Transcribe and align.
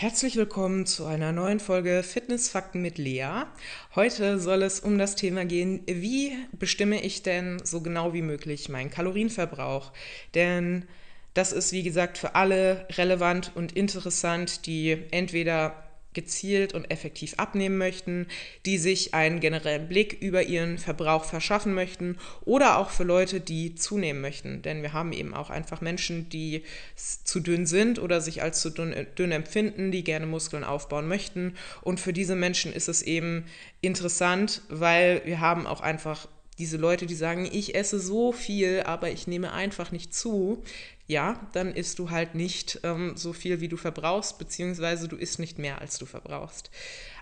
Herzlich 0.00 0.36
willkommen 0.36 0.86
zu 0.86 1.06
einer 1.06 1.32
neuen 1.32 1.58
Folge 1.58 2.04
Fitnessfakten 2.04 2.80
mit 2.80 2.98
Lea. 2.98 3.46
Heute 3.96 4.38
soll 4.38 4.62
es 4.62 4.78
um 4.78 4.96
das 4.96 5.16
Thema 5.16 5.44
gehen, 5.44 5.82
wie 5.86 6.38
bestimme 6.52 7.02
ich 7.02 7.24
denn 7.24 7.60
so 7.64 7.80
genau 7.80 8.12
wie 8.12 8.22
möglich 8.22 8.68
meinen 8.68 8.92
Kalorienverbrauch? 8.92 9.90
Denn 10.36 10.86
das 11.34 11.50
ist, 11.50 11.72
wie 11.72 11.82
gesagt, 11.82 12.16
für 12.16 12.36
alle 12.36 12.86
relevant 12.90 13.50
und 13.56 13.72
interessant, 13.72 14.66
die 14.66 15.02
entweder 15.10 15.87
gezielt 16.18 16.74
und 16.74 16.90
effektiv 16.90 17.34
abnehmen 17.36 17.78
möchten, 17.78 18.26
die 18.66 18.76
sich 18.76 19.14
einen 19.14 19.38
generellen 19.38 19.86
Blick 19.86 20.20
über 20.20 20.42
ihren 20.42 20.76
Verbrauch 20.76 21.24
verschaffen 21.24 21.74
möchten 21.74 22.18
oder 22.44 22.78
auch 22.78 22.90
für 22.90 23.04
Leute, 23.04 23.40
die 23.40 23.76
zunehmen 23.76 24.20
möchten. 24.20 24.60
Denn 24.62 24.82
wir 24.82 24.92
haben 24.92 25.12
eben 25.12 25.32
auch 25.32 25.48
einfach 25.48 25.80
Menschen, 25.80 26.28
die 26.28 26.64
zu 26.96 27.38
dünn 27.38 27.66
sind 27.66 28.00
oder 28.00 28.20
sich 28.20 28.42
als 28.42 28.60
zu 28.60 28.70
dünn, 28.70 29.06
dünn 29.16 29.30
empfinden, 29.30 29.92
die 29.92 30.02
gerne 30.02 30.26
Muskeln 30.26 30.64
aufbauen 30.64 31.06
möchten. 31.06 31.54
Und 31.82 32.00
für 32.00 32.12
diese 32.12 32.34
Menschen 32.34 32.72
ist 32.72 32.88
es 32.88 33.02
eben 33.02 33.44
interessant, 33.80 34.62
weil 34.68 35.22
wir 35.24 35.38
haben 35.38 35.68
auch 35.68 35.82
einfach 35.82 36.26
diese 36.58 36.78
Leute, 36.78 37.06
die 37.06 37.14
sagen, 37.14 37.48
ich 37.50 37.76
esse 37.76 38.00
so 38.00 38.32
viel, 38.32 38.82
aber 38.84 39.10
ich 39.12 39.28
nehme 39.28 39.52
einfach 39.52 39.92
nicht 39.92 40.12
zu, 40.12 40.64
ja, 41.08 41.40
dann 41.52 41.74
isst 41.74 41.98
du 41.98 42.10
halt 42.10 42.34
nicht 42.34 42.80
ähm, 42.84 43.16
so 43.16 43.32
viel, 43.32 43.60
wie 43.60 43.68
du 43.68 43.78
verbrauchst, 43.78 44.38
beziehungsweise 44.38 45.08
du 45.08 45.16
isst 45.16 45.38
nicht 45.38 45.58
mehr, 45.58 45.80
als 45.80 45.98
du 45.98 46.06
verbrauchst. 46.06 46.70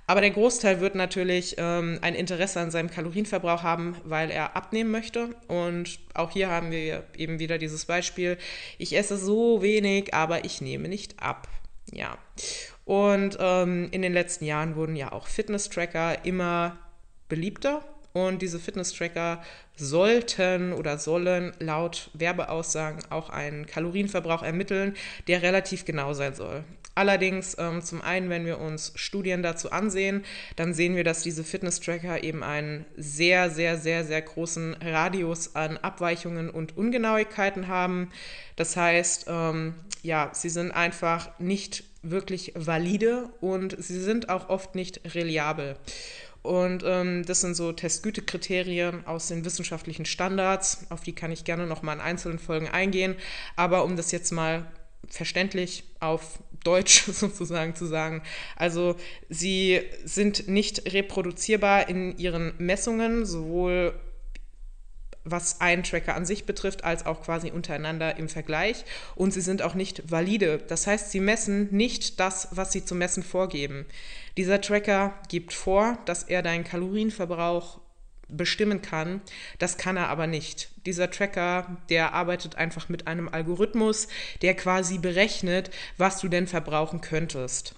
Aber 0.08 0.20
der 0.20 0.30
Großteil 0.30 0.80
wird 0.80 0.94
natürlich 0.96 1.54
ähm, 1.58 1.98
ein 2.02 2.14
Interesse 2.14 2.60
an 2.60 2.70
seinem 2.70 2.90
Kalorienverbrauch 2.90 3.62
haben, 3.62 3.96
weil 4.04 4.30
er 4.30 4.56
abnehmen 4.56 4.90
möchte. 4.90 5.30
Und 5.48 6.00
auch 6.14 6.32
hier 6.32 6.48
haben 6.48 6.70
wir 6.70 7.04
eben 7.16 7.38
wieder 7.38 7.58
dieses 7.58 7.86
Beispiel, 7.86 8.38
ich 8.78 8.96
esse 8.96 9.16
so 9.16 9.62
wenig, 9.62 10.14
aber 10.14 10.44
ich 10.44 10.60
nehme 10.60 10.88
nicht 10.88 11.20
ab. 11.20 11.48
Ja. 11.92 12.18
Und 12.84 13.38
ähm, 13.40 13.88
in 13.92 14.02
den 14.02 14.12
letzten 14.12 14.44
Jahren 14.44 14.76
wurden 14.76 14.96
ja 14.96 15.12
auch 15.12 15.28
Fitness-Tracker 15.28 16.24
immer 16.24 16.78
beliebter 17.28 17.84
und 18.16 18.40
diese 18.40 18.58
Fitness-Tracker 18.58 19.42
sollten 19.76 20.72
oder 20.72 20.96
sollen 20.96 21.52
laut 21.58 22.08
Werbeaussagen 22.14 23.02
auch 23.10 23.28
einen 23.28 23.66
Kalorienverbrauch 23.66 24.42
ermitteln, 24.42 24.96
der 25.28 25.42
relativ 25.42 25.84
genau 25.84 26.14
sein 26.14 26.34
soll. 26.34 26.64
Allerdings, 26.94 27.58
ähm, 27.58 27.82
zum 27.82 28.00
einen, 28.00 28.30
wenn 28.30 28.46
wir 28.46 28.58
uns 28.58 28.92
Studien 28.94 29.42
dazu 29.42 29.70
ansehen, 29.70 30.24
dann 30.56 30.72
sehen 30.72 30.96
wir, 30.96 31.04
dass 31.04 31.22
diese 31.22 31.44
Fitness-Tracker 31.44 32.24
eben 32.24 32.42
einen 32.42 32.86
sehr, 32.96 33.50
sehr, 33.50 33.76
sehr, 33.76 34.02
sehr 34.02 34.22
großen 34.22 34.78
Radius 34.80 35.54
an 35.54 35.76
Abweichungen 35.76 36.48
und 36.48 36.74
Ungenauigkeiten 36.74 37.68
haben. 37.68 38.10
Das 38.56 38.78
heißt, 38.78 39.26
ähm, 39.28 39.74
ja, 40.02 40.30
sie 40.32 40.48
sind 40.48 40.70
einfach 40.70 41.38
nicht 41.38 41.84
wirklich 42.00 42.52
valide 42.54 43.28
und 43.42 43.76
sie 43.78 44.00
sind 44.00 44.30
auch 44.30 44.48
oft 44.48 44.74
nicht 44.74 45.02
reliabel. 45.14 45.76
Und 46.46 46.84
ähm, 46.86 47.24
das 47.26 47.40
sind 47.40 47.56
so 47.56 47.72
Testgütekriterien 47.72 49.04
aus 49.06 49.28
den 49.28 49.44
wissenschaftlichen 49.44 50.04
Standards. 50.04 50.86
Auf 50.90 51.02
die 51.02 51.14
kann 51.14 51.32
ich 51.32 51.44
gerne 51.44 51.66
nochmal 51.66 51.96
in 51.96 52.00
einzelnen 52.00 52.38
Folgen 52.38 52.68
eingehen. 52.68 53.16
Aber 53.56 53.84
um 53.84 53.96
das 53.96 54.12
jetzt 54.12 54.30
mal 54.30 54.70
verständlich 55.08 55.84
auf 55.98 56.38
Deutsch 56.62 57.04
sozusagen 57.06 57.74
zu 57.74 57.86
sagen. 57.86 58.22
Also 58.54 58.96
sie 59.28 59.80
sind 60.04 60.46
nicht 60.48 60.92
reproduzierbar 60.92 61.88
in 61.88 62.16
ihren 62.16 62.54
Messungen, 62.58 63.26
sowohl 63.26 63.94
was 65.26 65.60
einen 65.60 65.82
Tracker 65.82 66.14
an 66.14 66.24
sich 66.24 66.46
betrifft, 66.46 66.84
als 66.84 67.04
auch 67.04 67.22
quasi 67.22 67.50
untereinander 67.50 68.16
im 68.16 68.28
Vergleich. 68.28 68.84
Und 69.14 69.32
sie 69.32 69.40
sind 69.40 69.60
auch 69.60 69.74
nicht 69.74 70.10
valide. 70.10 70.58
Das 70.58 70.86
heißt, 70.86 71.10
sie 71.10 71.20
messen 71.20 71.68
nicht 71.70 72.20
das, 72.20 72.48
was 72.52 72.72
sie 72.72 72.84
zu 72.84 72.94
messen 72.94 73.22
vorgeben. 73.22 73.84
Dieser 74.36 74.60
Tracker 74.60 75.14
gibt 75.28 75.52
vor, 75.52 75.98
dass 76.06 76.22
er 76.22 76.42
deinen 76.42 76.64
Kalorienverbrauch 76.64 77.80
bestimmen 78.28 78.82
kann. 78.82 79.20
Das 79.58 79.76
kann 79.76 79.96
er 79.96 80.08
aber 80.08 80.26
nicht. 80.26 80.70
Dieser 80.84 81.10
Tracker, 81.10 81.76
der 81.90 82.12
arbeitet 82.12 82.56
einfach 82.56 82.88
mit 82.88 83.06
einem 83.06 83.28
Algorithmus, 83.28 84.08
der 84.42 84.54
quasi 84.54 84.98
berechnet, 84.98 85.70
was 85.96 86.20
du 86.20 86.28
denn 86.28 86.46
verbrauchen 86.46 87.00
könntest. 87.00 87.74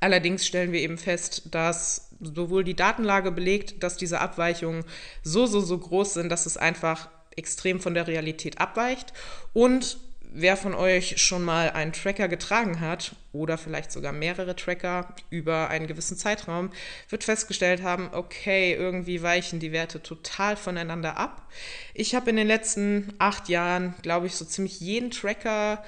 Allerdings 0.00 0.46
stellen 0.46 0.72
wir 0.72 0.80
eben 0.80 0.98
fest, 0.98 1.42
dass 1.50 2.07
sowohl 2.20 2.64
die 2.64 2.76
Datenlage 2.76 3.30
belegt, 3.30 3.82
dass 3.82 3.96
diese 3.96 4.20
Abweichungen 4.20 4.84
so, 5.22 5.46
so, 5.46 5.60
so 5.60 5.78
groß 5.78 6.14
sind, 6.14 6.28
dass 6.30 6.46
es 6.46 6.56
einfach 6.56 7.08
extrem 7.36 7.80
von 7.80 7.94
der 7.94 8.06
Realität 8.06 8.60
abweicht 8.60 9.12
und 9.52 9.98
wer 10.30 10.56
von 10.56 10.74
euch 10.74 11.20
schon 11.20 11.44
mal 11.44 11.70
einen 11.70 11.92
Tracker 11.92 12.28
getragen 12.28 12.80
hat 12.80 13.14
oder 13.32 13.58
vielleicht 13.58 13.92
sogar 13.92 14.12
mehrere 14.12 14.56
Tracker 14.56 15.14
über 15.30 15.68
einen 15.68 15.86
gewissen 15.86 16.16
Zeitraum, 16.16 16.70
wird 17.08 17.24
festgestellt 17.24 17.82
haben, 17.82 18.10
okay, 18.12 18.74
irgendwie 18.74 19.22
weichen 19.22 19.60
die 19.60 19.72
Werte 19.72 20.02
total 20.02 20.56
voneinander 20.56 21.16
ab. 21.16 21.48
Ich 21.94 22.14
habe 22.14 22.30
in 22.30 22.36
den 22.36 22.46
letzten 22.46 23.14
acht 23.18 23.48
Jahren, 23.48 23.94
glaube 24.02 24.26
ich, 24.26 24.34
so 24.34 24.44
ziemlich 24.44 24.80
jeden 24.80 25.10
Tracker 25.10 25.82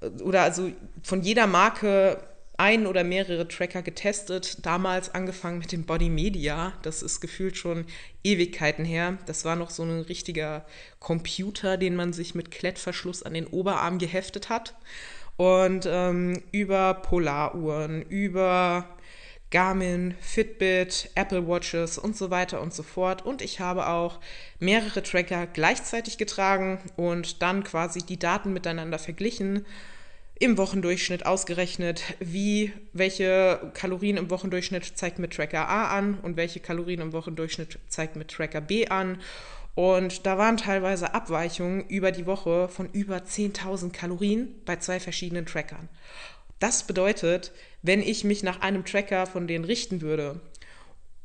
äh, 0.00 0.06
oder 0.22 0.42
also 0.42 0.72
von 1.02 1.22
jeder 1.22 1.46
Marke 1.46 2.18
ein 2.56 2.86
oder 2.86 3.04
mehrere 3.04 3.48
Tracker 3.48 3.82
getestet. 3.82 4.64
Damals 4.64 5.14
angefangen 5.14 5.58
mit 5.58 5.72
dem 5.72 5.84
Body 5.84 6.08
Media. 6.08 6.72
Das 6.82 7.02
ist 7.02 7.20
gefühlt 7.20 7.56
schon 7.56 7.84
Ewigkeiten 8.22 8.84
her. 8.84 9.18
Das 9.26 9.44
war 9.44 9.56
noch 9.56 9.70
so 9.70 9.82
ein 9.82 10.00
richtiger 10.02 10.64
Computer, 11.00 11.76
den 11.76 11.96
man 11.96 12.12
sich 12.12 12.34
mit 12.34 12.50
Klettverschluss 12.50 13.22
an 13.22 13.34
den 13.34 13.46
Oberarm 13.46 13.98
geheftet 13.98 14.48
hat. 14.48 14.74
Und 15.36 15.88
ähm, 15.90 16.42
über 16.52 16.94
Polaruhren, 16.94 18.02
über 18.02 18.88
Garmin, 19.50 20.14
Fitbit, 20.20 21.10
Apple 21.14 21.46
Watches 21.46 21.98
und 21.98 22.16
so 22.16 22.30
weiter 22.30 22.60
und 22.60 22.72
so 22.72 22.82
fort. 22.82 23.24
Und 23.24 23.42
ich 23.42 23.60
habe 23.60 23.88
auch 23.88 24.20
mehrere 24.60 25.02
Tracker 25.02 25.46
gleichzeitig 25.46 26.18
getragen 26.18 26.80
und 26.96 27.42
dann 27.42 27.64
quasi 27.64 28.00
die 28.00 28.18
Daten 28.18 28.52
miteinander 28.52 28.98
verglichen 28.98 29.64
im 30.36 30.58
Wochendurchschnitt 30.58 31.26
ausgerechnet, 31.26 32.02
wie 32.18 32.72
welche 32.92 33.70
Kalorien 33.74 34.16
im 34.16 34.30
Wochendurchschnitt 34.30 34.84
zeigt 34.96 35.18
mit 35.18 35.32
Tracker 35.32 35.68
A 35.68 35.96
an 35.96 36.18
und 36.20 36.36
welche 36.36 36.60
Kalorien 36.60 37.00
im 37.00 37.12
Wochendurchschnitt 37.12 37.78
zeigt 37.88 38.16
mit 38.16 38.28
Tracker 38.28 38.60
B 38.60 38.88
an. 38.88 39.18
Und 39.76 40.26
da 40.26 40.38
waren 40.38 40.56
teilweise 40.56 41.14
Abweichungen 41.14 41.86
über 41.88 42.12
die 42.12 42.26
Woche 42.26 42.68
von 42.68 42.88
über 42.92 43.18
10.000 43.18 43.90
Kalorien 43.90 44.54
bei 44.64 44.76
zwei 44.76 45.00
verschiedenen 45.00 45.46
Trackern. 45.46 45.88
Das 46.58 46.84
bedeutet, 46.84 47.52
wenn 47.82 48.00
ich 48.00 48.24
mich 48.24 48.42
nach 48.42 48.60
einem 48.60 48.84
Tracker 48.84 49.26
von 49.26 49.46
denen 49.46 49.64
richten 49.64 50.00
würde 50.00 50.40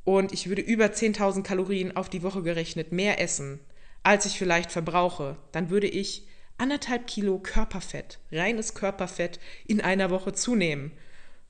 und 0.03 0.33
ich 0.33 0.49
würde 0.49 0.61
über 0.61 0.85
10.000 0.85 1.43
Kalorien 1.43 1.95
auf 1.95 2.09
die 2.09 2.23
Woche 2.23 2.41
gerechnet 2.41 2.91
mehr 2.91 3.21
essen, 3.21 3.59
als 4.03 4.25
ich 4.25 4.37
vielleicht 4.37 4.71
verbrauche, 4.71 5.35
dann 5.51 5.69
würde 5.69 5.87
ich 5.87 6.27
anderthalb 6.59 7.07
Kilo 7.07 7.39
Körperfett, 7.39 8.19
reines 8.31 8.73
Körperfett 8.75 9.39
in 9.65 9.81
einer 9.81 10.09
Woche 10.09 10.33
zunehmen. 10.33 10.91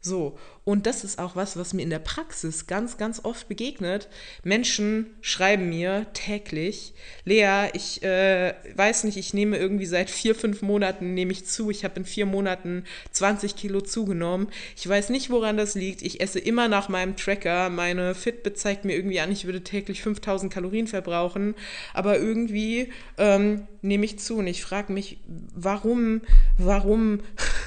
So, 0.01 0.37
und 0.63 0.85
das 0.85 1.03
ist 1.03 1.19
auch 1.19 1.35
was, 1.35 1.57
was 1.57 1.73
mir 1.73 1.81
in 1.81 1.89
der 1.89 1.99
Praxis 1.99 2.67
ganz, 2.67 2.97
ganz 2.97 3.25
oft 3.25 3.49
begegnet. 3.49 4.07
Menschen 4.43 5.07
schreiben 5.19 5.67
mir 5.67 6.05
täglich, 6.13 6.93
Lea, 7.25 7.69
ich 7.73 8.03
äh, 8.03 8.53
weiß 8.75 9.03
nicht, 9.03 9.17
ich 9.17 9.33
nehme 9.33 9.57
irgendwie 9.57 9.87
seit 9.87 10.09
vier, 10.09 10.35
fünf 10.35 10.61
Monaten, 10.61 11.15
nehme 11.15 11.31
ich 11.31 11.47
zu. 11.47 11.69
Ich 11.69 11.83
habe 11.83 11.95
in 11.97 12.05
vier 12.05 12.27
Monaten 12.27 12.85
20 13.11 13.55
Kilo 13.55 13.81
zugenommen. 13.81 14.49
Ich 14.77 14.87
weiß 14.87 15.09
nicht, 15.09 15.31
woran 15.31 15.57
das 15.57 15.75
liegt. 15.75 16.01
Ich 16.01 16.21
esse 16.21 16.39
immer 16.39 16.67
nach 16.67 16.87
meinem 16.87 17.17
Tracker. 17.17 17.69
Meine 17.69 18.15
Fitbit 18.15 18.57
zeigt 18.57 18.85
mir 18.85 18.95
irgendwie 18.95 19.19
an, 19.19 19.31
ich 19.31 19.45
würde 19.45 19.63
täglich 19.63 20.03
5000 20.03 20.53
Kalorien 20.53 20.87
verbrauchen. 20.87 21.55
Aber 21.95 22.19
irgendwie 22.19 22.93
ähm, 23.17 23.67
nehme 23.81 24.05
ich 24.05 24.19
zu. 24.19 24.37
Und 24.37 24.47
ich 24.47 24.63
frage 24.63 24.93
mich, 24.93 25.17
warum, 25.25 26.21
warum 26.57 27.21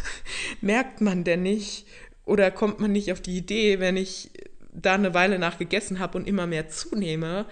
merkt 0.61 1.01
man 1.01 1.25
denn 1.25 1.43
nicht, 1.43 1.85
oder 2.25 2.51
kommt 2.51 2.81
man 2.81 2.93
nicht 2.93 3.13
auf 3.13 3.21
die 3.21 3.37
Idee, 3.37 3.81
wenn 3.81 3.97
ich 3.97 4.31
da 4.73 4.95
eine 4.95 5.15
Weile 5.15 5.39
nach 5.39 5.59
gegessen 5.59 5.99
habe 5.99 6.19
und 6.19 6.27
immer 6.27 6.47
mehr 6.47 6.69
zunehme, 6.69 7.47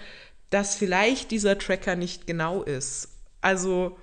dass 0.48 0.74
vielleicht 0.74 1.30
dieser 1.30 1.58
Tracker 1.58 1.96
nicht 1.96 2.26
genau 2.26 2.62
ist. 2.62 3.08
Also 3.40 3.98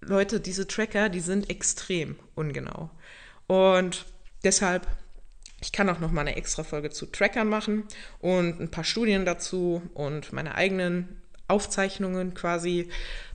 Leute, 0.00 0.40
diese 0.40 0.66
Tracker, 0.66 1.08
die 1.08 1.20
sind 1.20 1.50
extrem 1.50 2.16
ungenau. 2.34 2.90
Und 3.46 4.06
deshalb, 4.44 4.86
ich 5.60 5.72
kann 5.72 5.88
auch 5.90 6.00
noch 6.00 6.10
mal 6.10 6.22
eine 6.22 6.36
extra 6.36 6.64
Folge 6.64 6.90
zu 6.90 7.06
Trackern 7.06 7.48
machen 7.48 7.84
und 8.20 8.60
ein 8.60 8.70
paar 8.70 8.84
Studien 8.84 9.24
dazu 9.24 9.82
und 9.94 10.32
meine 10.32 10.54
eigenen 10.54 11.20
Aufzeichnungen 11.48 12.32
quasi 12.32 12.88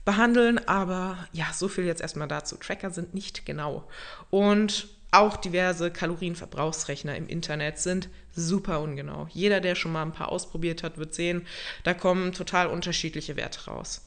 behandeln. 0.04 0.58
Aber 0.66 1.18
ja, 1.32 1.46
so 1.52 1.68
viel 1.68 1.84
jetzt 1.84 2.00
erstmal 2.00 2.28
dazu. 2.28 2.56
Tracker 2.56 2.90
sind 2.90 3.14
nicht 3.14 3.46
genau. 3.46 3.86
Und 4.30 4.88
auch 5.16 5.36
diverse 5.36 5.90
Kalorienverbrauchsrechner 5.90 7.16
im 7.16 7.28
Internet 7.28 7.78
sind 7.78 8.08
super 8.34 8.80
ungenau. 8.80 9.28
Jeder, 9.32 9.60
der 9.60 9.74
schon 9.74 9.92
mal 9.92 10.02
ein 10.02 10.12
paar 10.12 10.30
ausprobiert 10.30 10.82
hat, 10.82 10.98
wird 10.98 11.14
sehen, 11.14 11.46
da 11.84 11.94
kommen 11.94 12.32
total 12.32 12.66
unterschiedliche 12.66 13.36
Werte 13.36 13.64
raus. 13.70 14.02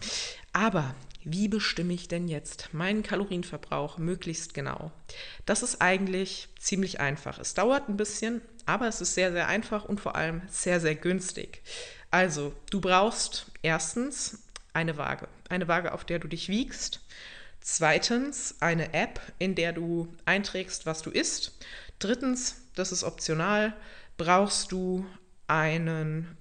Aber 0.53 0.93
wie 1.23 1.47
bestimme 1.47 1.93
ich 1.93 2.07
denn 2.07 2.27
jetzt 2.27 2.69
meinen 2.73 3.03
Kalorienverbrauch 3.03 3.97
möglichst 3.97 4.53
genau? 4.53 4.91
Das 5.45 5.63
ist 5.63 5.81
eigentlich 5.81 6.47
ziemlich 6.59 6.99
einfach. 6.99 7.39
Es 7.39 7.55
dauert 7.55 7.89
ein 7.89 7.97
bisschen, 7.97 8.41
aber 8.65 8.87
es 8.87 9.01
ist 9.01 9.15
sehr, 9.15 9.31
sehr 9.31 9.47
einfach 9.47 9.85
und 9.85 9.99
vor 9.99 10.15
allem 10.15 10.43
sehr, 10.47 10.79
sehr 10.79 10.95
günstig. 10.95 11.61
Also, 12.11 12.53
du 12.69 12.81
brauchst 12.81 13.51
erstens 13.61 14.43
eine 14.73 14.97
Waage. 14.97 15.27
Eine 15.49 15.67
Waage, 15.67 15.91
auf 15.93 16.05
der 16.05 16.19
du 16.19 16.27
dich 16.27 16.49
wiegst. 16.49 17.01
Zweitens 17.61 18.55
eine 18.59 18.93
App, 18.93 19.21
in 19.37 19.55
der 19.55 19.73
du 19.73 20.07
einträgst, 20.25 20.85
was 20.85 21.01
du 21.01 21.09
isst. 21.09 21.57
Drittens, 21.99 22.55
das 22.75 22.91
ist 22.91 23.03
optional, 23.03 23.73
brauchst 24.17 24.71
du 24.71 25.05
einen 25.47 26.37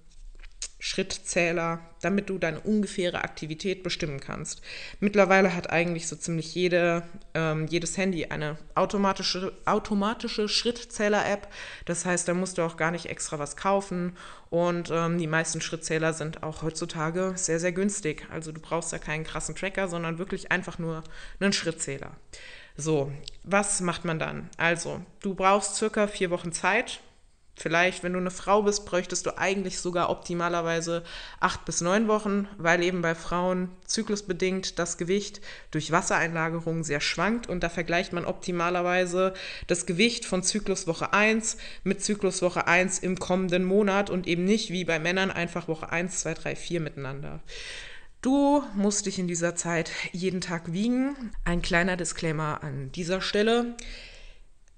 Schrittzähler, 0.81 1.81
damit 2.01 2.31
du 2.31 2.39
deine 2.39 2.61
ungefähre 2.61 3.25
Aktivität 3.25 3.83
bestimmen 3.83 4.21
kannst. 4.21 4.63
Mittlerweile 5.01 5.55
hat 5.55 5.71
eigentlich 5.71 6.07
so 6.07 6.15
ziemlich 6.15 6.55
jede, 6.55 7.03
ähm, 7.35 7.67
jedes 7.67 7.97
Handy 7.97 8.27
eine 8.27 8.57
automatische, 8.77 9.53
automatische 9.65 10.49
Schrittzähler-App. 10.49 11.49
Das 11.85 12.05
heißt, 12.05 12.29
da 12.29 12.35
musst 12.35 12.59
du 12.59 12.63
auch 12.63 12.77
gar 12.77 12.93
nicht 12.93 13.07
extra 13.07 13.39
was 13.41 13.57
kaufen. 13.57 14.17
Und 14.51 14.91
ähm, 14.93 15.19
die 15.19 15.27
meisten 15.27 15.61
Schrittzähler 15.61 16.13
sind 16.13 16.45
auch 16.45 16.63
heutzutage 16.63 17.33
sehr, 17.35 17.59
sehr 17.59 17.73
günstig. 17.73 18.27
Also 18.31 18.53
du 18.53 18.61
brauchst 18.61 18.93
da 18.93 18.99
keinen 18.99 19.25
krassen 19.25 19.57
Tracker, 19.57 19.89
sondern 19.89 20.19
wirklich 20.19 20.53
einfach 20.53 20.79
nur 20.79 21.03
einen 21.41 21.53
Schrittzähler. 21.53 22.13
So, 22.77 23.11
was 23.43 23.81
macht 23.81 24.05
man 24.05 24.21
dann? 24.21 24.49
Also, 24.57 25.03
du 25.19 25.35
brauchst 25.35 25.75
circa 25.75 26.07
vier 26.07 26.31
Wochen 26.31 26.53
Zeit, 26.53 27.01
Vielleicht, 27.59 28.05
wenn 28.05 28.13
du 28.13 28.21
eine 28.21 28.31
Frau 28.31 28.63
bist, 28.63 28.87
bräuchtest 28.87 29.27
du 29.27 29.37
eigentlich 29.37 29.81
sogar 29.81 30.11
optimalerweise 30.11 31.03
acht 31.41 31.65
bis 31.65 31.81
neun 31.81 32.07
Wochen, 32.07 32.47
weil 32.57 32.85
eben 32.85 33.03
bei 33.03 33.17
Frauen 33.17 33.71
zyklusbedingt 33.85 34.79
das 34.79 34.97
Gewicht 34.97 35.41
durch 35.73 35.91
Wassereinlagerung 35.91 36.85
sehr 36.85 37.01
schwankt 37.01 37.49
und 37.49 37.63
da 37.65 37.69
vergleicht 37.69 38.13
man 38.13 38.27
optimalerweise 38.27 39.35
das 39.67 39.87
Gewicht 39.87 40.25
von 40.25 40.45
Zykluswoche 40.45 41.13
1 41.13 41.57
mit 41.83 42.03
Zykluswoche 42.03 42.69
1 42.69 43.01
im 43.01 43.19
kommenden 43.19 43.65
Monat 43.65 44.09
und 44.09 44.29
eben 44.29 44.45
nicht 44.45 44.71
wie 44.71 44.85
bei 44.85 45.01
Männern 45.01 45.33
einfach 45.33 45.67
Woche 45.67 45.91
1, 45.91 46.21
2, 46.21 46.35
3, 46.35 46.57
4 46.57 46.81
miteinander. 46.81 47.41
Du 48.23 48.63
musst 48.75 49.07
dich 49.07 49.19
in 49.19 49.29
dieser 49.29 49.55
Zeit 49.55 49.91
jeden 50.13 50.41
Tag 50.41 50.73
wiegen. 50.73 51.33
Ein 51.45 51.63
kleiner 51.63 51.97
Disclaimer 51.97 52.63
an 52.63 52.91
dieser 52.93 53.21
Stelle. 53.21 53.77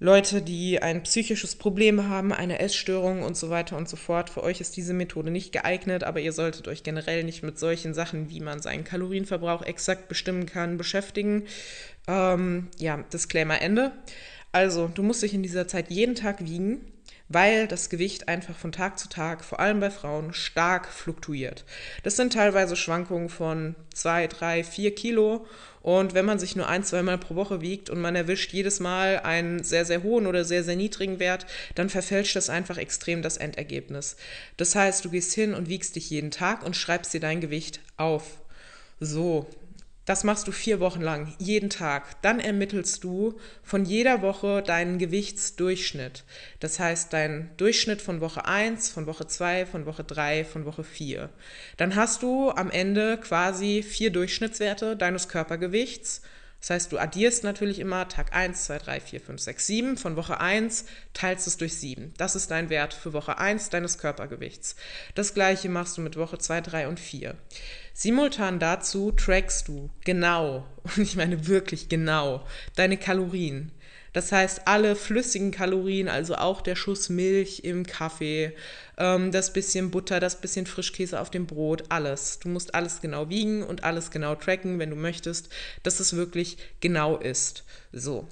Leute, 0.03 0.41
die 0.41 0.81
ein 0.81 1.03
psychisches 1.03 1.55
Problem 1.55 2.09
haben, 2.09 2.33
eine 2.33 2.57
Essstörung 2.57 3.21
und 3.21 3.37
so 3.37 3.51
weiter 3.51 3.77
und 3.77 3.87
so 3.87 3.95
fort. 3.95 4.31
Für 4.31 4.41
euch 4.41 4.59
ist 4.59 4.75
diese 4.75 4.95
Methode 4.95 5.29
nicht 5.29 5.51
geeignet, 5.51 6.03
aber 6.03 6.19
ihr 6.19 6.33
solltet 6.33 6.67
euch 6.67 6.81
generell 6.81 7.23
nicht 7.23 7.43
mit 7.43 7.59
solchen 7.59 7.93
Sachen, 7.93 8.31
wie 8.31 8.39
man 8.39 8.63
seinen 8.63 8.83
Kalorienverbrauch 8.83 9.61
exakt 9.61 10.07
bestimmen 10.07 10.47
kann, 10.47 10.77
beschäftigen. 10.77 11.43
Ähm, 12.07 12.69
ja, 12.79 12.97
Disclaimer 13.13 13.61
Ende. 13.61 13.91
Also, 14.51 14.87
du 14.87 15.03
musst 15.03 15.23
dich 15.23 15.33
in 15.33 15.43
dieser 15.43 15.67
Zeit 15.67 15.89
jeden 15.89 16.15
Tag 16.15 16.43
wiegen 16.45 16.81
weil 17.33 17.67
das 17.67 17.89
Gewicht 17.89 18.27
einfach 18.27 18.55
von 18.55 18.71
Tag 18.71 18.99
zu 18.99 19.07
Tag, 19.07 19.43
vor 19.43 19.59
allem 19.59 19.79
bei 19.79 19.89
Frauen, 19.89 20.33
stark 20.33 20.87
fluktuiert. 20.87 21.63
Das 22.03 22.15
sind 22.15 22.33
teilweise 22.33 22.75
Schwankungen 22.75 23.29
von 23.29 23.75
zwei, 23.93 24.27
drei, 24.27 24.63
vier 24.63 24.93
Kilo. 24.93 25.45
Und 25.81 26.13
wenn 26.13 26.25
man 26.25 26.39
sich 26.39 26.55
nur 26.55 26.67
ein, 26.67 26.83
zweimal 26.83 27.17
pro 27.17 27.35
Woche 27.35 27.61
wiegt 27.61 27.89
und 27.89 28.01
man 28.01 28.15
erwischt 28.15 28.53
jedes 28.53 28.79
Mal 28.79 29.19
einen 29.19 29.63
sehr, 29.63 29.85
sehr 29.85 30.03
hohen 30.03 30.27
oder 30.27 30.43
sehr, 30.43 30.63
sehr 30.63 30.75
niedrigen 30.75 31.19
Wert, 31.19 31.45
dann 31.75 31.89
verfälscht 31.89 32.35
das 32.35 32.49
einfach 32.49 32.77
extrem 32.77 33.21
das 33.21 33.37
Endergebnis. 33.37 34.15
Das 34.57 34.75
heißt, 34.75 35.05
du 35.05 35.09
gehst 35.09 35.33
hin 35.33 35.53
und 35.53 35.69
wiegst 35.69 35.95
dich 35.95 36.09
jeden 36.09 36.31
Tag 36.31 36.63
und 36.63 36.75
schreibst 36.75 37.13
dir 37.13 37.19
dein 37.19 37.41
Gewicht 37.41 37.79
auf. 37.97 38.41
So, 38.99 39.47
das 40.05 40.23
machst 40.23 40.47
du 40.47 40.51
vier 40.51 40.79
Wochen 40.79 41.01
lang, 41.01 41.33
jeden 41.37 41.69
Tag. 41.69 42.21
Dann 42.21 42.39
ermittelst 42.39 43.03
du 43.03 43.39
von 43.63 43.85
jeder 43.85 44.21
Woche 44.21 44.63
deinen 44.63 44.97
Gewichtsdurchschnitt. 44.97 46.23
Das 46.59 46.79
heißt, 46.79 47.13
deinen 47.13 47.51
Durchschnitt 47.57 48.01
von 48.01 48.19
Woche 48.19 48.45
1, 48.45 48.89
von 48.89 49.05
Woche 49.05 49.27
2, 49.27 49.65
von 49.65 49.85
Woche 49.85 50.03
3, 50.03 50.43
von 50.45 50.65
Woche 50.65 50.83
4. 50.83 51.29
Dann 51.77 51.95
hast 51.95 52.23
du 52.23 52.49
am 52.49 52.71
Ende 52.71 53.17
quasi 53.17 53.83
vier 53.83 54.11
Durchschnittswerte 54.11 54.97
deines 54.97 55.27
Körpergewichts 55.27 56.21
das 56.61 56.69
heißt, 56.69 56.91
du 56.91 56.99
addierst 56.99 57.43
natürlich 57.43 57.79
immer 57.79 58.07
Tag 58.07 58.35
1, 58.35 58.65
2, 58.65 58.77
3, 58.77 58.99
4, 58.99 59.21
5, 59.21 59.41
6, 59.41 59.65
7. 59.65 59.97
Von 59.97 60.15
Woche 60.15 60.39
1 60.39 60.85
teilst 61.13 61.47
es 61.47 61.57
durch 61.57 61.75
7. 61.75 62.13
Das 62.17 62.35
ist 62.35 62.51
dein 62.51 62.69
Wert 62.69 62.93
für 62.93 63.13
Woche 63.13 63.39
1 63.39 63.71
deines 63.71 63.97
Körpergewichts. 63.97 64.75
Das 65.15 65.33
gleiche 65.33 65.69
machst 65.69 65.97
du 65.97 66.01
mit 66.01 66.17
Woche 66.17 66.37
2, 66.37 66.61
3 66.61 66.87
und 66.87 66.99
4. 66.99 67.35
Simultan 67.93 68.59
dazu 68.59 69.11
trackst 69.11 69.67
du 69.67 69.89
genau, 70.05 70.65
und 70.83 70.99
ich 70.99 71.15
meine 71.15 71.47
wirklich 71.47 71.89
genau, 71.89 72.45
deine 72.75 72.97
Kalorien. 72.97 73.71
Das 74.13 74.33
heißt, 74.33 74.67
alle 74.67 74.97
flüssigen 74.97 75.51
Kalorien, 75.51 76.09
also 76.09 76.35
auch 76.35 76.61
der 76.61 76.75
Schuss 76.75 77.07
Milch 77.07 77.61
im 77.63 77.85
Kaffee, 77.85 78.53
ähm, 78.97 79.31
das 79.31 79.53
bisschen 79.53 79.89
Butter, 79.89 80.19
das 80.19 80.41
bisschen 80.41 80.65
Frischkäse 80.65 81.19
auf 81.19 81.29
dem 81.29 81.47
Brot, 81.47 81.85
alles. 81.87 82.39
Du 82.39 82.49
musst 82.49 82.75
alles 82.75 82.99
genau 82.99 83.29
wiegen 83.29 83.63
und 83.63 83.85
alles 83.85 84.11
genau 84.11 84.35
tracken, 84.35 84.79
wenn 84.79 84.89
du 84.89 84.97
möchtest, 84.97 85.49
dass 85.83 86.01
es 86.01 86.15
wirklich 86.15 86.57
genau 86.81 87.17
ist. 87.17 87.63
So. 87.93 88.27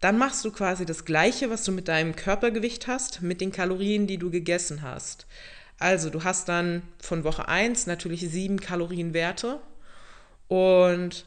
Dann 0.00 0.18
machst 0.18 0.44
du 0.44 0.50
quasi 0.52 0.84
das 0.84 1.06
Gleiche, 1.06 1.48
was 1.48 1.64
du 1.64 1.72
mit 1.72 1.88
deinem 1.88 2.14
Körpergewicht 2.14 2.86
hast, 2.86 3.22
mit 3.22 3.40
den 3.40 3.52
Kalorien, 3.52 4.06
die 4.06 4.18
du 4.18 4.30
gegessen 4.30 4.82
hast. 4.82 5.26
Also 5.78 6.10
du 6.10 6.24
hast 6.24 6.48
dann 6.48 6.82
von 7.00 7.24
Woche 7.24 7.48
1 7.48 7.86
natürlich 7.86 8.20
sieben 8.20 8.60
Kalorienwerte 8.60 9.60
und 10.48 11.26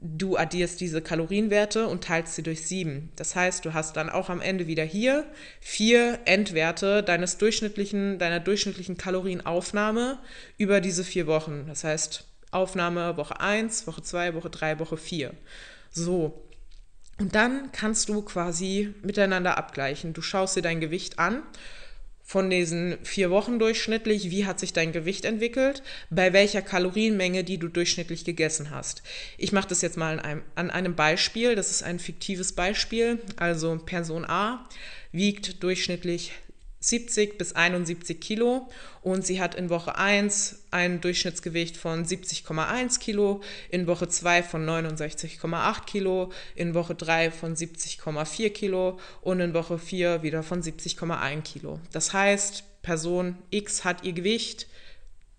du 0.00 0.36
addierst 0.36 0.80
diese 0.80 1.02
Kalorienwerte 1.02 1.88
und 1.88 2.04
teilst 2.04 2.34
sie 2.36 2.42
durch 2.42 2.66
sieben. 2.66 3.10
Das 3.16 3.34
heißt, 3.34 3.64
du 3.64 3.74
hast 3.74 3.96
dann 3.96 4.10
auch 4.10 4.30
am 4.30 4.40
Ende 4.40 4.66
wieder 4.66 4.84
hier 4.84 5.24
vier 5.60 6.20
Endwerte 6.24 7.02
deines 7.02 7.36
durchschnittlichen, 7.38 8.18
deiner 8.18 8.40
durchschnittlichen 8.40 8.96
Kalorienaufnahme 8.96 10.18
über 10.56 10.80
diese 10.80 11.02
vier 11.02 11.26
Wochen. 11.26 11.64
Das 11.66 11.82
heißt, 11.84 12.24
Aufnahme 12.50 13.16
Woche 13.16 13.40
1, 13.40 13.86
Woche 13.86 14.02
2, 14.02 14.34
Woche 14.34 14.50
3, 14.50 14.78
Woche 14.78 14.96
4. 14.96 15.34
So. 15.90 16.44
Und 17.18 17.34
dann 17.34 17.72
kannst 17.72 18.08
du 18.08 18.22
quasi 18.22 18.94
miteinander 19.02 19.58
abgleichen. 19.58 20.12
Du 20.12 20.22
schaust 20.22 20.56
dir 20.56 20.62
dein 20.62 20.80
Gewicht 20.80 21.18
an 21.18 21.42
von 22.28 22.50
diesen 22.50 22.98
vier 23.04 23.30
Wochen 23.30 23.58
durchschnittlich, 23.58 24.30
wie 24.30 24.44
hat 24.44 24.60
sich 24.60 24.74
dein 24.74 24.92
Gewicht 24.92 25.24
entwickelt, 25.24 25.82
bei 26.10 26.34
welcher 26.34 26.60
Kalorienmenge, 26.60 27.42
die 27.42 27.56
du 27.56 27.68
durchschnittlich 27.68 28.26
gegessen 28.26 28.68
hast. 28.68 29.02
Ich 29.38 29.52
mache 29.52 29.68
das 29.68 29.80
jetzt 29.80 29.96
mal 29.96 30.18
an 30.18 30.20
einem, 30.20 30.42
an 30.54 30.70
einem 30.70 30.94
Beispiel, 30.94 31.54
das 31.54 31.70
ist 31.70 31.82
ein 31.82 31.98
fiktives 31.98 32.52
Beispiel. 32.52 33.18
Also 33.36 33.78
Person 33.78 34.26
A 34.26 34.68
wiegt 35.10 35.62
durchschnittlich 35.62 36.32
70 36.80 37.38
bis 37.38 37.54
71 37.54 38.20
Kilo 38.20 38.68
und 39.02 39.26
sie 39.26 39.40
hat 39.40 39.54
in 39.54 39.68
Woche 39.68 39.96
1 39.96 40.66
ein 40.70 41.00
Durchschnittsgewicht 41.00 41.76
von 41.76 42.04
70,1 42.04 43.00
Kilo, 43.00 43.40
in 43.70 43.86
Woche 43.86 44.08
2 44.08 44.42
von 44.42 44.64
69,8 44.64 45.84
Kilo, 45.86 46.32
in 46.54 46.74
Woche 46.74 46.94
3 46.94 47.30
von 47.30 47.56
70,4 47.56 48.50
Kilo 48.50 48.98
und 49.22 49.40
in 49.40 49.54
Woche 49.54 49.78
4 49.78 50.22
wieder 50.22 50.42
von 50.42 50.62
70,1 50.62 51.42
Kilo. 51.42 51.80
Das 51.92 52.12
heißt, 52.12 52.82
Person 52.82 53.36
X 53.50 53.84
hat 53.84 54.04
ihr 54.04 54.12
Gewicht 54.12 54.66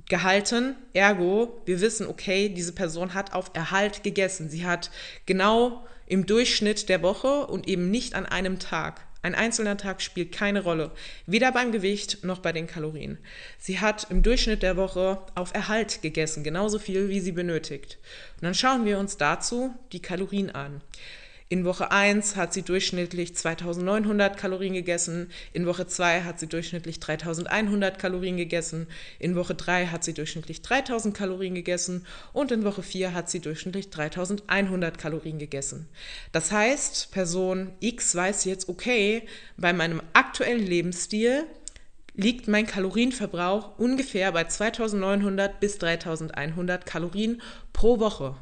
gehalten, 0.09 0.75
ergo, 0.93 1.61
wir 1.65 1.79
wissen, 1.79 2.07
okay, 2.07 2.49
diese 2.49 2.73
Person 2.73 3.13
hat 3.13 3.33
auf 3.33 3.51
Erhalt 3.53 4.03
gegessen. 4.03 4.49
Sie 4.49 4.65
hat 4.65 4.91
genau 5.25 5.85
im 6.07 6.25
Durchschnitt 6.25 6.89
der 6.89 7.01
Woche 7.03 7.47
und 7.47 7.67
eben 7.67 7.91
nicht 7.91 8.15
an 8.15 8.25
einem 8.25 8.59
Tag 8.59 9.01
ein 9.21 9.35
einzelner 9.35 9.77
Tag 9.77 10.01
spielt 10.01 10.31
keine 10.31 10.63
Rolle, 10.63 10.91
weder 11.25 11.51
beim 11.51 11.71
Gewicht 11.71 12.23
noch 12.23 12.39
bei 12.39 12.51
den 12.51 12.67
Kalorien. 12.67 13.17
Sie 13.57 13.79
hat 13.79 14.07
im 14.09 14.23
Durchschnitt 14.23 14.63
der 14.63 14.77
Woche 14.77 15.19
auf 15.35 15.53
Erhalt 15.53 16.01
gegessen, 16.01 16.43
genauso 16.43 16.79
viel 16.79 17.09
wie 17.09 17.19
sie 17.19 17.33
benötigt. 17.33 17.97
Und 18.35 18.43
dann 18.43 18.55
schauen 18.55 18.85
wir 18.85 18.97
uns 18.97 19.17
dazu 19.17 19.75
die 19.91 20.01
Kalorien 20.01 20.49
an. 20.51 20.81
In 21.51 21.65
Woche 21.65 21.89
1 21.89 22.35
hat 22.35 22.53
sie 22.53 22.61
durchschnittlich 22.61 23.35
2900 23.35 24.37
Kalorien 24.37 24.75
gegessen, 24.75 25.31
in 25.51 25.65
Woche 25.65 25.87
2 25.87 26.21
hat 26.21 26.39
sie 26.39 26.45
durchschnittlich 26.45 26.99
3100 26.99 27.97
Kalorien 27.97 28.37
gegessen, 28.37 28.85
in 29.17 29.35
Woche 29.35 29.55
3 29.55 29.87
hat 29.87 30.03
sie 30.03 30.13
durchschnittlich 30.13 30.61
3000 30.61 31.17
Kalorien 31.17 31.55
gegessen 31.55 32.05
und 32.33 32.51
in 32.51 32.63
Woche 32.63 32.83
4 32.83 33.15
hat 33.15 33.31
sie 33.31 33.39
durchschnittlich 33.39 33.89
3100 33.89 34.99
Kalorien 34.99 35.39
gegessen. 35.39 35.89
Das 36.33 36.51
heißt, 36.51 37.09
Person 37.09 37.71
X 37.79 38.13
weiß 38.13 38.45
jetzt, 38.45 38.69
okay, 38.69 39.23
bei 39.57 39.73
meinem 39.73 40.03
aktuellen 40.13 40.67
Lebensstil 40.67 41.47
liegt 42.13 42.47
mein 42.47 42.67
Kalorienverbrauch 42.67 43.79
ungefähr 43.79 44.31
bei 44.33 44.43
2900 44.43 45.59
bis 45.59 45.79
3100 45.79 46.85
Kalorien 46.85 47.41
pro 47.73 47.99
Woche. 47.99 48.35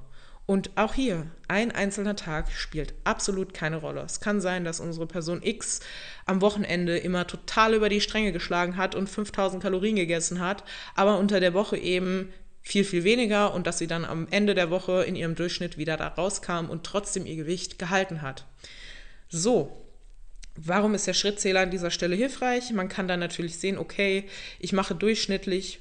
Und 0.47 0.71
auch 0.77 0.93
hier, 0.93 1.27
ein 1.49 1.73
einzelner 1.73 2.15
Tag 2.15 2.49
spielt 2.53 2.93
absolut 3.03 3.53
keine 3.53 3.75
Rolle. 3.75 4.01
Es 4.01 4.21
kann 4.21 4.39
sein, 4.39 4.63
dass 4.63 4.79
unsere 4.79 5.05
Person 5.05 5.43
X 5.43 5.81
am 6.25 6.41
Wochenende 6.41 6.97
immer 6.97 7.27
total 7.27 7.73
über 7.73 7.89
die 7.89 7.99
Stränge 7.99 8.31
geschlagen 8.31 8.77
hat 8.77 8.95
und 8.95 9.09
5000 9.09 9.61
Kalorien 9.61 9.97
gegessen 9.97 10.39
hat, 10.39 10.63
aber 10.95 11.19
unter 11.19 11.41
der 11.41 11.53
Woche 11.53 11.77
eben 11.77 12.31
viel, 12.61 12.85
viel 12.85 13.03
weniger 13.03 13.53
und 13.53 13.67
dass 13.67 13.77
sie 13.77 13.87
dann 13.87 14.05
am 14.05 14.25
Ende 14.31 14.55
der 14.55 14.69
Woche 14.69 15.03
in 15.03 15.17
ihrem 15.17 15.35
Durchschnitt 15.35 15.77
wieder 15.77 15.97
da 15.97 16.07
rauskam 16.07 16.69
und 16.69 16.85
trotzdem 16.85 17.25
ihr 17.25 17.35
Gewicht 17.35 17.77
gehalten 17.77 18.21
hat. 18.21 18.45
So, 19.29 19.83
Warum 20.59 20.95
ist 20.95 21.05
der 21.05 21.13
Schrittzähler 21.13 21.59
an 21.59 21.69
dieser 21.69 21.91
Stelle 21.91 22.15
hilfreich? 22.15 22.71
Man 22.71 22.89
kann 22.89 23.07
dann 23.07 23.19
natürlich 23.19 23.59
sehen, 23.59 23.77
okay, 23.77 24.27
ich 24.57 24.73
mache 24.73 24.95
durchschnittlich 24.95 25.79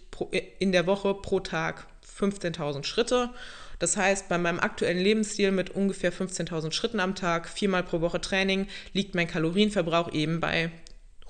in 0.59 0.71
der 0.71 0.87
Woche 0.87 1.15
pro 1.15 1.41
Tag 1.41 1.87
15.000 2.19 2.85
Schritte 2.85 3.31
das 3.79 3.97
heißt, 3.97 4.29
bei 4.29 4.39
meinem 4.39 4.61
aktuellen 4.61 4.99
Lebensstil 4.99 5.53
mit 5.53 5.71
ungefähr 5.71 6.13
15.000 6.13 6.73
Schritten 6.73 7.01
am 7.01 7.15
Tag, 7.15 7.49
viermal 7.49 7.83
pro 7.83 8.01
Woche 8.01 8.21
Training, 8.21 8.67
liegt 8.93 9.15
mein 9.15 9.29
Kalorienverbrauch 9.29 10.13
eben 10.13 10.41
bei 10.41 10.71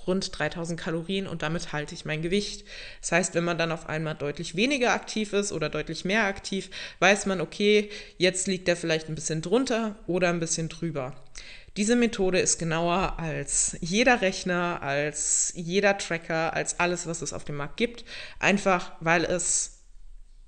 rund 0.07 0.39
3000 0.39 0.79
Kalorien 0.79 1.27
und 1.27 1.43
damit 1.43 1.73
halte 1.73 1.95
ich 1.95 2.05
mein 2.05 2.23
Gewicht. 2.23 2.65
Das 3.01 3.13
heißt, 3.13 3.35
wenn 3.35 3.45
man 3.45 3.59
dann 3.59 3.73
auf 3.73 3.89
einmal 3.89 4.15
deutlich 4.15 4.55
weniger 4.55 4.93
aktiv 4.93 5.33
ist 5.33 5.53
oder 5.53 5.69
deutlich 5.69 6.05
mehr 6.05 6.25
aktiv, 6.25 6.71
weiß 7.01 7.27
man, 7.27 7.41
okay, 7.41 7.91
jetzt 8.17 8.47
liegt 8.47 8.69
er 8.69 8.77
vielleicht 8.77 9.09
ein 9.09 9.15
bisschen 9.15 9.43
drunter 9.43 9.97
oder 10.07 10.29
ein 10.29 10.41
bisschen 10.41 10.69
drüber. 10.69 11.15
Diese 11.77 11.97
Methode 11.97 12.39
ist 12.39 12.59
genauer 12.59 13.19
als 13.19 13.77
jeder 13.81 14.23
Rechner, 14.23 14.81
als 14.81 15.53
jeder 15.55 15.99
Tracker, 15.99 16.55
als 16.55 16.81
alles, 16.81 17.07
was 17.07 17.21
es 17.21 17.35
auf 17.35 17.45
dem 17.45 17.57
Markt 17.57 17.77
gibt, 17.77 18.05
einfach 18.39 18.93
weil 19.01 19.25
es 19.25 19.76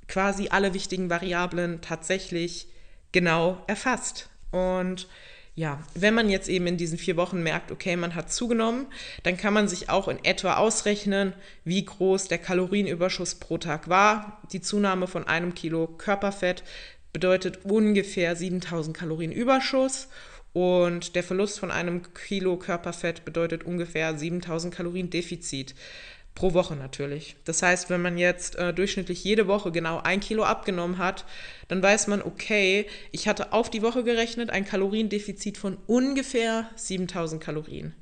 quasi 0.08 0.48
alle 0.48 0.74
wichtigen 0.74 1.10
Variablen 1.10 1.80
tatsächlich 1.80 2.68
genau 3.12 3.62
erfasst. 3.66 4.28
Und 4.50 5.06
ja, 5.54 5.80
wenn 5.94 6.14
man 6.14 6.30
jetzt 6.30 6.48
eben 6.48 6.68
in 6.68 6.76
diesen 6.76 6.98
vier 6.98 7.16
Wochen 7.16 7.42
merkt, 7.42 7.72
okay, 7.72 7.96
man 7.96 8.14
hat 8.14 8.32
zugenommen, 8.32 8.86
dann 9.24 9.36
kann 9.36 9.52
man 9.52 9.66
sich 9.66 9.90
auch 9.90 10.06
in 10.06 10.24
etwa 10.24 10.54
ausrechnen, 10.54 11.32
wie 11.64 11.84
groß 11.84 12.28
der 12.28 12.38
Kalorienüberschuss 12.38 13.34
pro 13.36 13.58
Tag 13.58 13.88
war. 13.88 14.40
Die 14.52 14.60
Zunahme 14.60 15.08
von 15.08 15.26
einem 15.26 15.54
Kilo 15.54 15.86
Körperfett 15.86 16.62
bedeutet 17.12 17.64
ungefähr 17.64 18.36
7000 18.36 18.96
Kalorien 18.96 19.32
Überschuss 19.32 20.08
und 20.52 21.14
der 21.14 21.22
Verlust 21.22 21.58
von 21.58 21.70
einem 21.70 22.02
Kilo 22.14 22.56
Körperfett 22.56 23.24
bedeutet 23.24 23.64
ungefähr 23.64 24.16
7000 24.16 24.74
Kalorien 24.74 25.10
Defizit. 25.10 25.74
Pro 26.38 26.54
Woche 26.54 26.76
natürlich. 26.76 27.34
Das 27.44 27.62
heißt, 27.62 27.90
wenn 27.90 28.00
man 28.00 28.16
jetzt 28.16 28.54
äh, 28.54 28.72
durchschnittlich 28.72 29.24
jede 29.24 29.48
Woche 29.48 29.72
genau 29.72 30.00
ein 30.00 30.20
Kilo 30.20 30.44
abgenommen 30.44 30.98
hat, 30.98 31.24
dann 31.66 31.82
weiß 31.82 32.06
man, 32.06 32.22
okay, 32.22 32.86
ich 33.10 33.26
hatte 33.26 33.52
auf 33.52 33.70
die 33.70 33.82
Woche 33.82 34.04
gerechnet 34.04 34.50
ein 34.50 34.64
Kaloriendefizit 34.64 35.58
von 35.58 35.78
ungefähr 35.88 36.70
7000 36.76 37.42
Kalorien. 37.42 37.92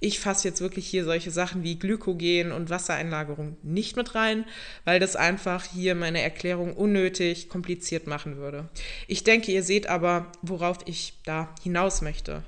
Ich 0.00 0.18
fasse 0.18 0.48
jetzt 0.48 0.60
wirklich 0.60 0.88
hier 0.88 1.04
solche 1.04 1.30
Sachen 1.30 1.62
wie 1.62 1.78
Glykogen 1.78 2.50
und 2.50 2.68
Wassereinlagerung 2.68 3.58
nicht 3.62 3.94
mit 3.94 4.16
rein, 4.16 4.44
weil 4.84 4.98
das 4.98 5.14
einfach 5.14 5.64
hier 5.64 5.94
meine 5.94 6.20
Erklärung 6.20 6.72
unnötig 6.72 7.48
kompliziert 7.48 8.08
machen 8.08 8.38
würde. 8.38 8.68
Ich 9.06 9.22
denke, 9.22 9.52
ihr 9.52 9.62
seht 9.62 9.86
aber, 9.86 10.32
worauf 10.42 10.78
ich 10.86 11.14
da 11.24 11.54
hinaus 11.62 12.02
möchte. 12.02 12.42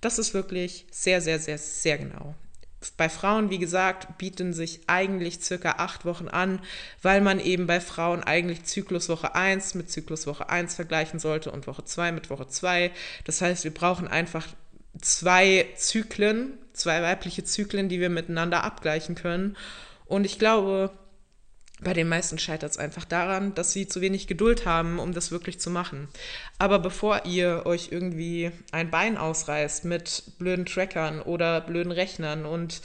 Das 0.00 0.18
ist 0.18 0.34
wirklich 0.34 0.86
sehr, 0.90 1.20
sehr, 1.20 1.38
sehr, 1.38 1.58
sehr 1.58 1.98
genau. 1.98 2.34
Bei 2.96 3.08
Frauen, 3.08 3.50
wie 3.50 3.58
gesagt, 3.58 4.18
bieten 4.18 4.52
sich 4.52 4.80
eigentlich 4.86 5.40
circa 5.40 5.72
acht 5.78 6.04
Wochen 6.04 6.28
an, 6.28 6.60
weil 7.02 7.20
man 7.20 7.40
eben 7.40 7.66
bei 7.66 7.80
Frauen 7.80 8.22
eigentlich 8.22 8.64
Zykluswoche 8.64 9.34
1 9.34 9.74
mit 9.74 9.90
Zykluswoche 9.90 10.48
1 10.48 10.76
vergleichen 10.76 11.18
sollte 11.18 11.50
und 11.50 11.66
Woche 11.66 11.84
2 11.84 12.12
mit 12.12 12.30
Woche 12.30 12.46
2. 12.46 12.92
Das 13.24 13.40
heißt, 13.40 13.64
wir 13.64 13.74
brauchen 13.74 14.06
einfach 14.06 14.46
zwei 15.00 15.66
Zyklen, 15.76 16.52
zwei 16.72 17.02
weibliche 17.02 17.44
Zyklen, 17.44 17.88
die 17.88 18.00
wir 18.00 18.10
miteinander 18.10 18.62
abgleichen 18.62 19.16
können. 19.16 19.56
Und 20.06 20.24
ich 20.24 20.38
glaube, 20.38 20.92
bei 21.80 21.92
den 21.92 22.08
meisten 22.08 22.38
scheitert 22.38 22.72
es 22.72 22.78
einfach 22.78 23.04
daran, 23.04 23.54
dass 23.54 23.72
sie 23.72 23.86
zu 23.86 24.00
wenig 24.00 24.26
Geduld 24.26 24.66
haben, 24.66 24.98
um 24.98 25.12
das 25.12 25.30
wirklich 25.30 25.60
zu 25.60 25.70
machen. 25.70 26.08
Aber 26.58 26.80
bevor 26.80 27.24
ihr 27.24 27.62
euch 27.66 27.88
irgendwie 27.92 28.50
ein 28.72 28.90
Bein 28.90 29.16
ausreißt 29.16 29.84
mit 29.84 30.24
blöden 30.38 30.66
Trackern 30.66 31.22
oder 31.22 31.60
blöden 31.60 31.92
Rechnern 31.92 32.46
und 32.46 32.80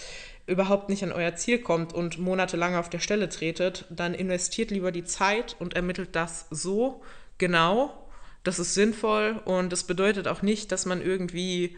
überhaupt 0.45 0.89
nicht 0.89 1.03
an 1.03 1.11
euer 1.11 1.35
Ziel 1.35 1.59
kommt 1.59 1.93
und 1.93 2.19
monatelang 2.19 2.75
auf 2.75 2.89
der 2.89 2.99
Stelle 2.99 3.29
tretet, 3.29 3.85
dann 3.89 4.13
investiert 4.13 4.69
lieber 4.69 4.91
die 4.91 5.05
Zeit 5.05 5.55
und 5.57 5.75
ermittelt 5.75 6.09
das 6.15 6.45
so 6.51 7.01
genau. 7.39 7.97
Das 8.43 8.59
ist 8.59 8.75
sinnvoll 8.75 9.41
und 9.45 9.71
das 9.71 9.85
bedeutet 9.85 10.27
auch 10.27 10.41
nicht, 10.41 10.71
dass 10.71 10.85
man 10.85 11.01
irgendwie 11.01 11.77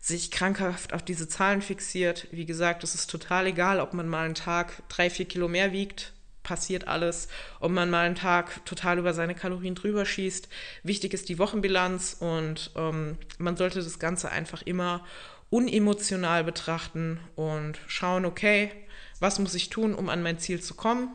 sich 0.00 0.30
krankhaft 0.30 0.94
auf 0.94 1.02
diese 1.02 1.28
Zahlen 1.28 1.60
fixiert. 1.60 2.28
Wie 2.30 2.46
gesagt, 2.46 2.84
es 2.84 2.94
ist 2.94 3.10
total 3.10 3.48
egal, 3.48 3.80
ob 3.80 3.92
man 3.92 4.08
mal 4.08 4.24
einen 4.24 4.36
Tag 4.36 4.82
drei, 4.88 5.10
vier 5.10 5.26
Kilo 5.26 5.48
mehr 5.48 5.72
wiegt 5.72 6.12
passiert 6.46 6.86
alles, 6.86 7.26
ob 7.58 7.72
man 7.72 7.90
mal 7.90 8.06
einen 8.06 8.14
Tag 8.14 8.64
total 8.64 8.98
über 8.98 9.12
seine 9.12 9.34
Kalorien 9.34 9.74
drüber 9.74 10.06
schießt. 10.06 10.48
Wichtig 10.84 11.12
ist 11.12 11.28
die 11.28 11.40
Wochenbilanz 11.40 12.16
und 12.20 12.70
ähm, 12.76 13.18
man 13.38 13.56
sollte 13.56 13.82
das 13.82 13.98
Ganze 13.98 14.30
einfach 14.30 14.62
immer 14.62 15.04
unemotional 15.50 16.44
betrachten 16.44 17.18
und 17.34 17.80
schauen, 17.88 18.24
okay, 18.24 18.70
was 19.18 19.40
muss 19.40 19.56
ich 19.56 19.70
tun, 19.70 19.92
um 19.92 20.08
an 20.08 20.22
mein 20.22 20.38
Ziel 20.38 20.60
zu 20.60 20.74
kommen? 20.74 21.08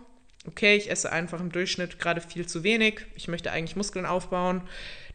Okay, 0.48 0.76
ich 0.76 0.92
esse 0.92 1.12
einfach 1.14 1.40
im 1.40 1.52
Durchschnitt 1.52 1.98
gerade 1.98 2.20
viel 2.20 2.46
zu 2.46 2.64
wenig. 2.64 3.06
Ich 3.16 3.30
möchte 3.30 3.52
eigentlich 3.52 3.78
Muskeln 3.78 4.06
aufbauen. 4.06 4.64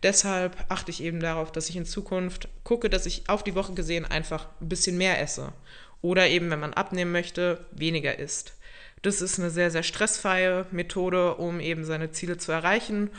Deshalb 0.03 0.57
achte 0.71 0.91
ich 0.91 1.03
eben 1.03 1.21
darauf, 1.21 1.53
dass 1.53 1.69
ich 1.69 1.77
in 1.77 1.85
Zukunft 1.85 2.49
gucke, 2.65 2.89
dass 2.89 3.05
ich 3.05 3.29
auf 3.29 3.45
die 3.45 3.55
Woche 3.55 3.75
gesehen 3.75 4.07
einfach 4.07 4.49
ein 4.63 4.69
bisschen 4.71 4.97
mehr 4.97 5.21
esse. 5.21 5.53
Oder 6.01 6.29
eben, 6.29 6.51
wenn 6.51 6.61
man 6.61 6.73
abnehmen 6.73 7.13
möchte, 7.13 7.67
weniger 7.73 8.19
isst. 8.19 8.57
Das 9.03 9.23
ist 9.23 9.39
eine 9.39 9.51
sehr, 9.51 9.71
sehr 9.71 9.83
stressfreie 9.83 10.67
Methode, 10.71 11.35
um 11.35 11.61
eben 11.61 11.85
seine 11.85 12.11
Ziele 12.11 12.39
zu 12.39 12.53
erreichen. 12.53 13.11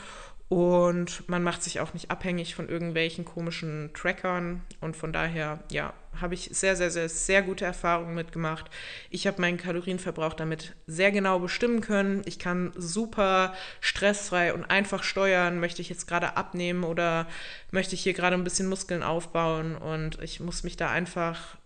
Und 0.49 1.27
man 1.27 1.43
macht 1.43 1.61
sich 1.61 1.81
auch 1.81 1.93
nicht 1.93 2.09
abhängig 2.09 2.55
von 2.55 2.69
irgendwelchen 2.69 3.25
komischen 3.25 3.91
Trackern. 3.93 4.61
Und 4.79 4.95
von 4.95 5.11
daher, 5.11 5.59
ja, 5.71 5.93
habe 6.21 6.35
ich 6.35 6.49
sehr, 6.53 6.77
sehr, 6.77 6.89
sehr, 6.89 7.09
sehr 7.09 7.41
gute 7.41 7.65
Erfahrungen 7.65 8.15
mitgemacht. 8.15 8.71
Ich 9.09 9.27
habe 9.27 9.41
meinen 9.41 9.57
Kalorienverbrauch 9.57 10.33
damit 10.33 10.75
sehr 10.87 11.11
genau 11.11 11.39
bestimmen 11.39 11.81
können. 11.81 12.21
Ich 12.25 12.39
kann 12.39 12.71
super 12.77 13.53
stressfrei 13.81 14.53
und 14.53 14.63
einfach 14.65 15.03
steuern, 15.03 15.59
möchte 15.59 15.81
ich 15.81 15.89
jetzt 15.89 16.07
gerade 16.07 16.37
abnehmen 16.37 16.85
oder 16.85 17.27
möchte 17.71 17.95
ich 17.95 18.01
hier 18.01 18.13
gerade 18.13 18.35
ein 18.35 18.45
bisschen 18.45 18.69
Muskeln 18.69 19.03
aufbauen. 19.03 19.75
Und 19.75 20.21
ich 20.21 20.39
muss 20.39 20.63
mich 20.63 20.77
da 20.77 20.89
einfach 20.89 21.57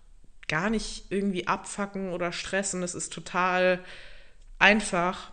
gar 0.52 0.70
nicht 0.70 1.06
irgendwie 1.10 1.48
abfacken 1.48 2.12
oder 2.12 2.34
stressen. 2.34 2.84
Es 2.84 2.94
ist 2.94 3.12
total 3.12 3.80
einfach 4.60 5.32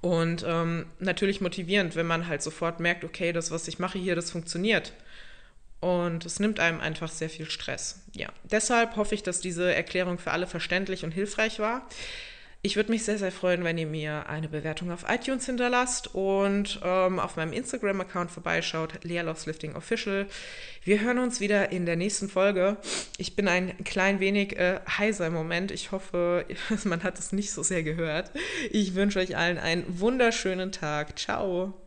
und 0.00 0.44
ähm, 0.46 0.86
natürlich 0.98 1.40
motivierend, 1.40 1.94
wenn 1.94 2.06
man 2.06 2.26
halt 2.26 2.42
sofort 2.42 2.80
merkt, 2.80 3.04
okay, 3.04 3.32
das, 3.32 3.50
was 3.50 3.68
ich 3.68 3.78
mache 3.78 3.98
hier, 3.98 4.16
das 4.16 4.30
funktioniert. 4.30 4.92
Und 5.80 6.26
es 6.26 6.40
nimmt 6.40 6.60
einem 6.60 6.80
einfach 6.80 7.10
sehr 7.10 7.30
viel 7.30 7.48
Stress. 7.48 8.02
Ja, 8.12 8.28
deshalb 8.44 8.96
hoffe 8.96 9.14
ich, 9.14 9.22
dass 9.22 9.40
diese 9.40 9.72
Erklärung 9.72 10.18
für 10.18 10.32
alle 10.32 10.46
verständlich 10.46 11.04
und 11.04 11.12
hilfreich 11.12 11.58
war. 11.58 11.86
Ich 12.66 12.76
würde 12.76 12.90
mich 12.92 13.04
sehr, 13.04 13.18
sehr 13.18 13.30
freuen, 13.30 13.62
wenn 13.62 13.76
ihr 13.76 13.86
mir 13.86 14.26
eine 14.26 14.48
Bewertung 14.48 14.90
auf 14.90 15.04
iTunes 15.06 15.44
hinterlasst 15.44 16.14
und 16.14 16.80
ähm, 16.82 17.20
auf 17.20 17.36
meinem 17.36 17.52
Instagram-Account 17.52 18.30
vorbeischaut, 18.30 19.04
Lea 19.04 19.20
Loves 19.20 19.44
Lifting 19.44 19.76
Official. 19.76 20.26
Wir 20.82 21.02
hören 21.02 21.18
uns 21.18 21.40
wieder 21.40 21.72
in 21.72 21.84
der 21.84 21.96
nächsten 21.96 22.30
Folge. 22.30 22.78
Ich 23.18 23.36
bin 23.36 23.48
ein 23.48 23.76
klein 23.84 24.18
wenig 24.18 24.56
äh, 24.56 24.80
heiser 24.88 25.26
im 25.26 25.34
Moment. 25.34 25.72
Ich 25.72 25.92
hoffe, 25.92 26.46
man 26.84 27.02
hat 27.02 27.18
es 27.18 27.32
nicht 27.32 27.52
so 27.52 27.62
sehr 27.62 27.82
gehört. 27.82 28.30
Ich 28.70 28.94
wünsche 28.94 29.18
euch 29.18 29.36
allen 29.36 29.58
einen 29.58 29.84
wunderschönen 30.00 30.72
Tag. 30.72 31.18
Ciao. 31.18 31.83